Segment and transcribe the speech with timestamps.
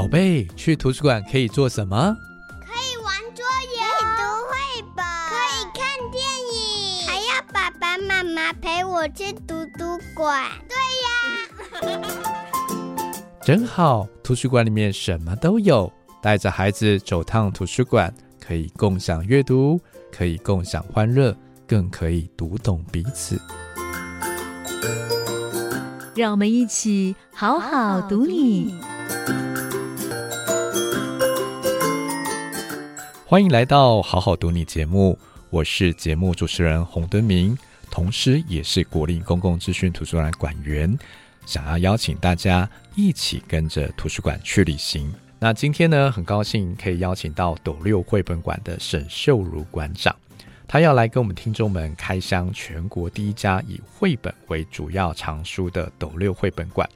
[0.00, 2.16] 宝贝，去图书馆可以做什么？
[2.60, 3.82] 可以玩桌游，
[4.48, 5.80] 可以读绘本，可以看
[6.10, 6.24] 电
[6.54, 10.50] 影，还要爸爸妈妈陪我去图书馆。
[10.66, 10.74] 对
[11.92, 12.00] 呀，
[13.44, 15.92] 真好，图书馆里面什么都有。
[16.22, 18.10] 带着孩子走趟图书馆，
[18.40, 19.78] 可以共享阅读，
[20.10, 21.36] 可以共享欢乐，
[21.66, 23.38] 更可以读懂彼此。
[26.16, 28.80] 让我们一起好好读你。
[33.30, 35.16] 欢迎来到好好读你节目，
[35.50, 37.56] 我是节目主持人洪敦明，
[37.88, 40.98] 同时也是国立公共资讯图书馆馆员，
[41.46, 45.14] 想要邀请大家一起跟着图书馆去旅行。
[45.38, 50.12] 那今天呢，很高兴可以邀请到斗六绘本馆的沈秀如馆长，
[50.66, 56.90] 他要来跟我们听众们开箱全国第一家以绘本为主要藏书的斗六绘本馆。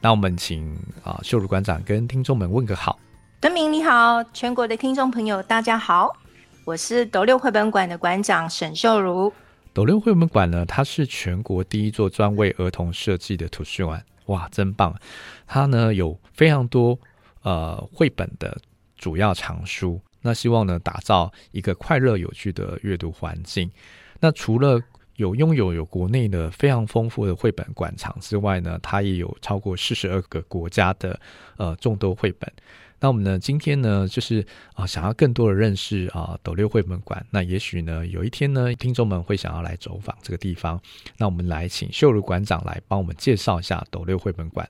[0.00, 0.72] 那我们请
[1.02, 2.96] 啊秀如馆长跟听众们问个好。
[3.44, 6.16] 敦明你好，全国的听众朋友大家好，
[6.64, 9.30] 我是斗六绘本馆的馆长沈秀如。
[9.74, 14.98] 斗六绘本馆呢，它是全国第一座专为儿童设计的图书馆，哇，真棒！
[15.46, 16.98] 它呢有非常多
[17.42, 18.56] 呃绘本的
[18.96, 23.70] 主要藏书，那希望呢打造一个快乐有趣的阅读环境。
[24.20, 24.80] 那除了
[25.16, 31.20] 有拥有有国内的非常丰富的绘本馆藏之外呢，它也有超过四十二个国家的
[31.58, 32.50] 呃众多绘本。
[33.04, 37.22] 那我们呢，今天呢，就是啊、想要更多的认识啊，斗六绘本馆。
[37.30, 40.80] 那也许呢，有一天呢，听众们会想要来走访这个地方。
[41.18, 44.66] 那我们来请秀如馆长来帮我们介绍一下斗六绘本馆。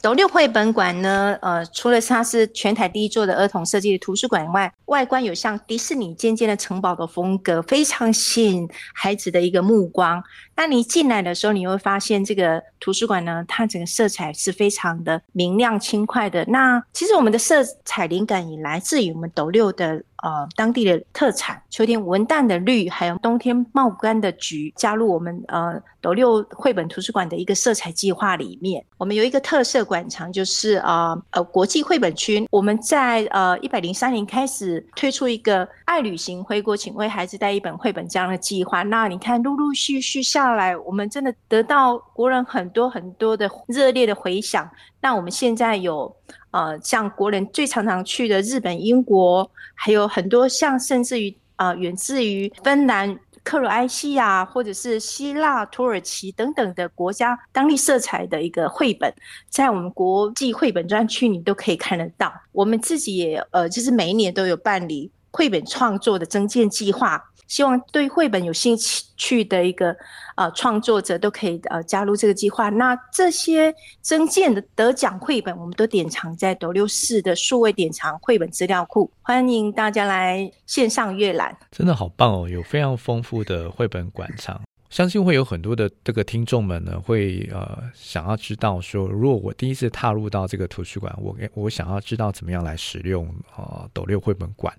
[0.00, 10.22] 斗六绘本馆呢，呃，除了它是全台第一座的儿童设计的图书馆以外，外观有像迪士尼尖尖的城堡的风格，非常吸引孩子的一个目光。
[10.56, 16.44] 那你进来的时候，你会发现这个图书馆呢，它整个色彩是非常的明亮轻快的。
[16.46, 20.02] 那其实我们的色彩灵感也来自于我们斗六的。
[20.22, 28.84] 呃，当地的特产，秋天文旦的绿，还有冬天茂柑的橘，加入我们呃斗六绘本图书馆的一个色彩计划里面。
[28.96, 32.46] 我们有一个特色馆藏，就是呃呃国际绘本区。
[32.50, 38.82] 我们在呃一百零三年开始推出一个爱旅行回国，请为孩子带一本绘本这样的计划。
[38.82, 44.68] 那你看，陆陆续续下来，我们真的得到国人很多很多的热烈的回响。
[45.00, 46.12] 那我们现在有。
[46.50, 59.12] 呃，像国人最常常去的日本、英国，还有很多像甚至于呃，远自于芬兰、克罗埃西亚，或者是希腊、土耳其等等的国家当地色彩的一个绘本，
[59.50, 62.32] 在我们国际绘本专区你都可以看得到。
[62.52, 67.27] 我们自己也呃，就是每一年都有办理绘本创作的增建计划。
[67.48, 68.76] 希望对绘本有兴
[69.16, 69.96] 趣的一个
[70.36, 72.68] 呃创作者都可以呃加入这个计划。
[72.68, 81.56] 那这些征件的得奖绘本，我们都典藏在斗六市的数位典藏绘本资料库，欢迎大家来线上阅览。
[81.72, 84.60] 真的好棒哦，有非常丰富的绘本馆藏，
[84.90, 94.74] 相信会有很多的这个听众们呢，会呃想要知道说，如果我第一次踏入到这个图书馆，我我想要知道怎么样来使用呃斗六绘本馆。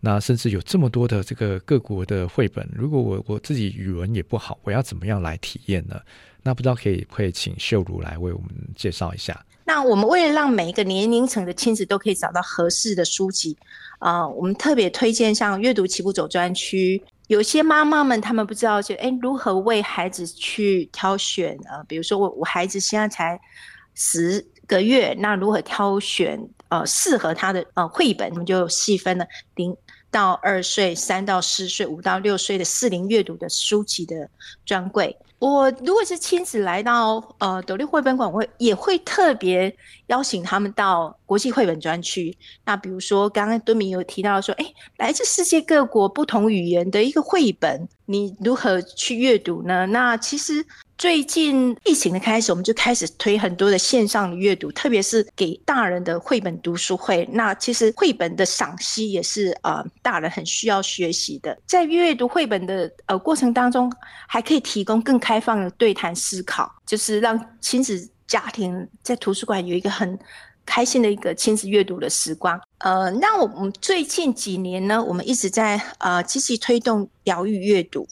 [0.00, 6.00] 那甚至有这么多的这个各国的绘本，如果我我自己语文也不好，我要怎么样来体验呢？
[6.44, 9.44] 那不知道可以会请秀如来为我们介绍一下。
[9.64, 13.56] 那我们为了让每一个年龄层的亲子都可以找到合适的书籍，
[13.98, 17.02] 啊、呃，我们特别推荐像阅读起步走专区。
[17.28, 23.40] 有些妈妈们他们不知道就哎如何为孩子去挑选、呃，比如说我我孩子现在才
[23.94, 28.28] 十个月，那如何挑选呃适合他的呃绘本？
[28.30, 29.24] 我们就细分了
[29.54, 29.76] 零。
[30.10, 34.30] 到二岁、三到四岁、五到六岁的适龄阅读的书籍的
[34.64, 39.72] 专柜，我如果是亲子来到呃斗六绘本馆，我会也会特别
[40.08, 42.36] 邀请他们到国际绘本专区。
[42.64, 44.66] 那比如说，刚刚敦明有提到说，哎，
[44.96, 49.86] 来自世界各国不同语言的一个绘本，你如何去阅读呢？
[49.86, 50.64] 那其实。
[50.96, 57.24] 最近疫情的开始，我们就开始推很多的线上的阅读，特别是给大人的绘本读书会。
[57.30, 61.56] 那其实绘本的赏析也是呃大人很需要学习的。
[61.66, 63.88] 在阅读绘本的呃过程当中，
[64.26, 70.18] 还可以提供更开放的对谈思考，就是让亲子家庭在图书馆有一个很
[70.68, 72.60] 开心的一个亲子阅读的时光。
[72.78, 78.06] 呃，那我们最近几年呢，我们一直在呃积极推动疗愈阅读。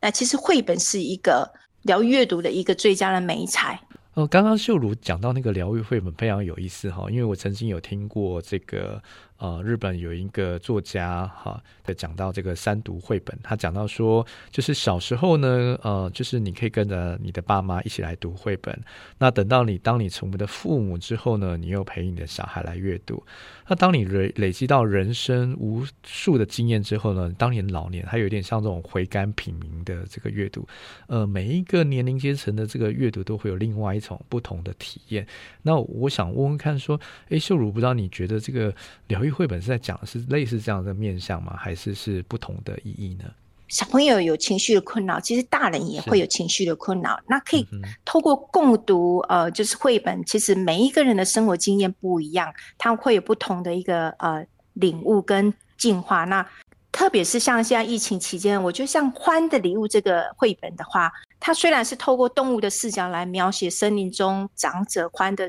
[0.00, 1.50] 那其实绘本是一个。
[1.82, 3.76] 疗愈阅读的一个最佳的媒材。
[4.14, 9.02] 哦，刚刚秀如讲到那个疗愈绘本非常有意思哈，因为我曾经有听过这个。
[9.42, 18.80] 呃，日本有一个作家哈，在讲到这个三读绘本，他讲到说，就是小时候呢，呃，就是你可以跟着你的爸妈一起来读绘本。
[19.18, 23.20] 那等到你当你成为的父母之后呢，你又陪你的小孩来阅读。
[23.66, 30.64] 那当你累累积到人生无数的经验之后呢，当你老年他有点像这种回甘品茗的这个阅读。
[31.08, 35.26] 呃，每一个年龄阶层的这个阅读都会有另外一种不同的体验。
[35.62, 38.72] 那我想问问看，说，哎，秀如，不知道你觉得这个
[39.08, 41.56] 疗愈绘本是在讲是类似这样的面向吗？
[41.56, 43.24] 还是是不同的意义呢？
[43.68, 47.18] 小朋友有情绪的困扰，其实大人也会有情绪的困扰。
[47.26, 47.66] 那可以
[48.04, 50.22] 透过共读，呃，就是绘本。
[50.26, 54.44] 其实每一个人的生活经验不一样，他会有不同的一个呃
[54.74, 56.24] 领悟跟进化。
[56.24, 56.46] 那
[56.92, 65.48] 特别是像现在疫情期间，我觉得像《欢的礼物》这个绘本的话，它虽然是透过动物的视角来描写森林中长者欢的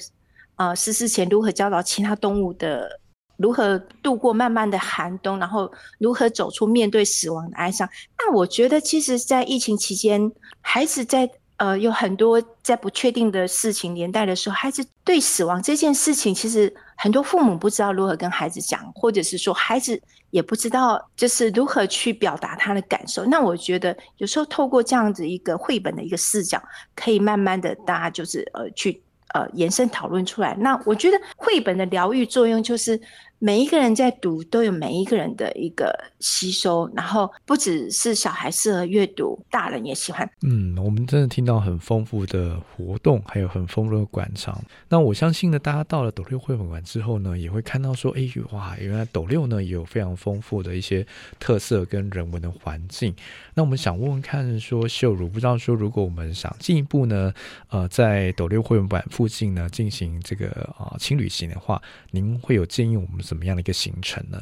[0.55, 3.01] 呃逝世前如何教导其他动物的。
[3.37, 7.89] 如何度过漫漫的寒冬，然后如何走出面对死亡的哀伤？
[8.19, 10.31] 那我觉得，其实，在疫情期间，
[10.61, 19.99] 孩子在呃有很多在不确定的事情年代的时候，孩子对死亡这件事情，其实很多父母不知道如何跟孩子讲，或者是说孩子
[20.29, 23.25] 也不知道就是如何去表达他的感受。
[23.25, 26.61] 那我觉得，有时候透过这样子一个绘本的一个视角，
[26.95, 29.01] 可以慢慢的大家就是呃去。
[29.33, 30.55] 呃，延伸讨论出来。
[30.59, 32.99] 那我觉得绘本的疗愈作用就是，
[33.45, 40.25] 每一个人在读都有每一个人的一个吸收，然后不只是小孩适合阅读，大人也喜欢。
[40.43, 44.63] 嗯，我们真的听到很丰富的活动，还有很丰富的馆藏。
[44.87, 48.21] 那我相信呢，大家到了斗六绘本馆之后呢，也会看到说，哎，
[48.53, 51.05] 哇，原来斗六呢也有非常丰富的一些
[51.37, 53.13] 特色跟人文的环境。
[53.55, 57.33] 那我们想问问看，说秀如，不知道说，如果我们想进一步呢，
[57.67, 60.47] 呃，在斗六绘本馆附近呢进行这个
[60.77, 61.81] 啊、呃、轻旅行的话，
[62.11, 64.39] 您会有建议我们怎么样的一个行程呢？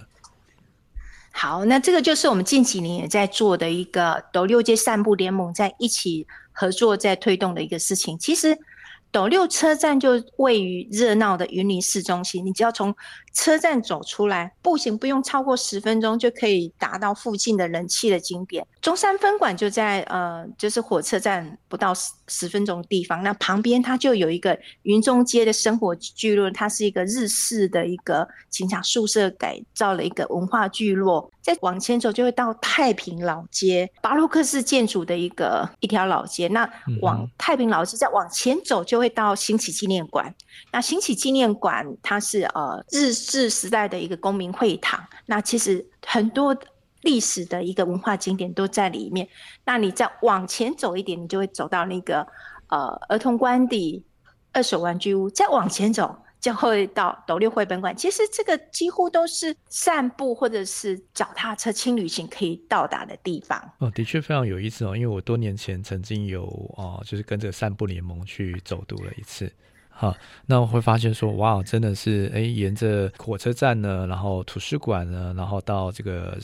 [1.32, 8.18] 好，那这个就是我们近几年也在做的一个斗六街散步联盟在一起合作在推动的一个事情。
[8.20, 8.58] 其实。
[9.14, 12.96] 斗六车站就位于热闹的云林市中心，你只要从
[13.34, 18.66] 车站走出来，步行不用超过十分钟就可以达到附近的人气的景点。
[18.82, 23.22] 中山分馆就在呃，就是火车站不到十十分钟的地方。
[23.22, 31.32] 那旁边它就有一个云中街的生活聚落，它是一个日式的一个警察宿舍改造了一个文化聚落。
[31.42, 36.48] 再往前走就会到太平老街，巴洛克式建筑的一个一条老街。
[36.48, 36.68] 那
[37.02, 40.34] 往太平老街再往前走就会到兴起纪念馆。
[40.72, 45.04] 那兴起纪念馆它是呃日治时代的一个公民会堂。
[45.26, 46.56] 那其实很多
[47.02, 49.28] 历史的一个文化景点都在里面。
[49.66, 52.26] 那你再往前走一点，你就会走到那个
[52.68, 54.04] 呃儿童官邸、
[54.52, 55.30] 二手玩具屋。
[55.30, 56.16] 再往前走。
[56.42, 57.96] 就会到斗六绘本馆。
[57.96, 63.62] 其实这个几乎都是散步或者是脚踏车轻旅行可以到达的地方。
[63.78, 66.46] 哦，的确非常有意思哦，因为我多年前曾经有
[66.78, 69.54] 哦，就是跟着散步联盟去走读了一次。
[69.94, 70.18] 好，
[70.48, 76.36] 那我会发现说，哇，真的是，哎，沿着火车站呢，然后图书馆呢，然后到这个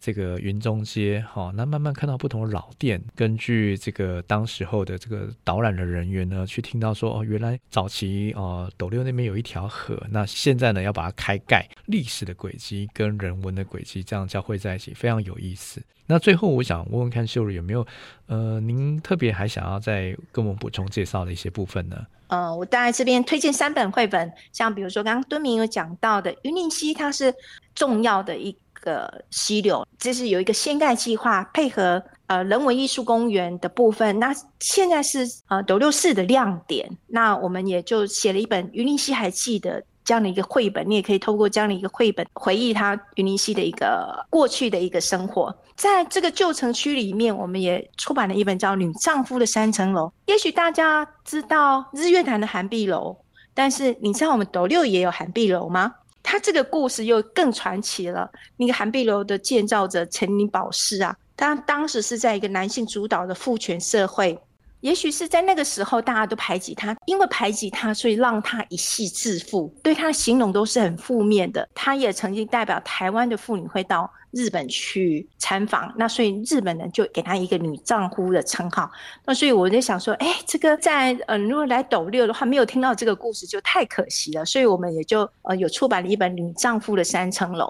[0.00, 15.82] 这个云中街，好，那慢慢看到不同的老店，根据这个当时候的这个导览的人员呢，去听到说，哦，原来早期哦，斗六那边有一条河，那现在呢要把它开盖，历史的轨迹跟人文的轨迹这样交汇在一起，非常有意思。
[16.06, 17.86] 那最后我想问问看秀如有没有，
[18.26, 21.96] 呃，您特别还想要再跟我们补充介绍的一些部分呢？
[22.28, 27.34] 呃，我大概这边推荐三本绘本，像比如说刚刚敦明有讲到的云林溪，它是
[27.74, 34.18] 重要的一个溪流，这是有一个掀盖计划，配合呃人文艺术公园的部分。
[34.18, 39.80] 那现在是呃斗六市的亮点，那我们也就写了一本《云林溪还记得》。
[40.08, 45.54] 这样的一个绘本，你也可以透过这样的一个绘本回忆他云林溪的一个过去的一个生活。
[45.76, 50.06] 在这个旧城区里面，我们也出版了一本叫《女丈夫的三层楼》。
[50.24, 53.14] 也许大家知道日月潭的涵碧楼，
[53.52, 55.94] 但是你知道我们斗六也有涵碧楼吗？
[56.22, 58.30] 它这个故事又更传奇了。
[58.56, 64.40] 那个涵碧楼的建造者陈林宝士啊，他当时是在一个男性主导的父权社会。
[64.80, 71.68] 也许是在那个时候，大家都排挤他，因为排挤他，所以让他一夕致富，对他的形容都是很负面的。
[71.74, 78.88] 他也曾经代表台湾的妇女会到日本去参访，那所以日本人就给他一个女丈夫的称号。
[79.24, 84.44] 那所以我在想说，哎，这个在嗯、如果来斗六的话，没有听到这个故事就太可惜了。
[84.44, 87.66] 所以我们也就呃有出版了一本《女丈夫的三层楼》。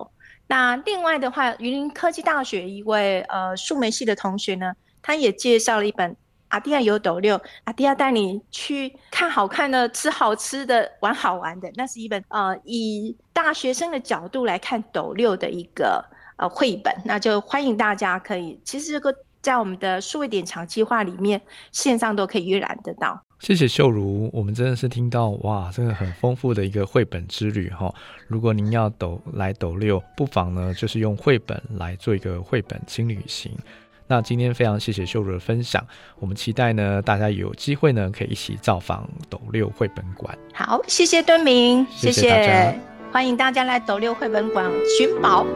[0.47, 6.15] 那另外的话，云林科技大学一位呃数媒系的同学呢，他也介绍了一本。
[6.49, 11.71] 阿迪亚有斗六，阿迪亚带你去看好看的、吃好吃的、玩好玩的。
[11.76, 16.05] 那是一本呃，以大学生的角度来看斗六的一个
[16.37, 16.95] 呃绘本。
[17.05, 21.40] 那就欢迎大家可以，其实这个在我们的数位典藏计划里面，
[21.71, 23.23] 线上都可以阅览得到。
[23.38, 27.95] 谢谢秀如，我们真的是听到哇，这个很丰富的一个绘本之旅哈。
[28.26, 33.52] 如果您要斗来斗六，不妨呢就是用绘本来做一个绘本轻旅行。
[34.09, 35.87] 那今天非常谢谢秀茹的分享，
[36.19, 40.37] 我们期待呢大家有机会呢可以一起造访斗六绘本馆。
[40.53, 42.75] 好，谢谢敦明，谢谢，
[43.12, 45.47] 欢迎大家来斗六绘本馆寻宝。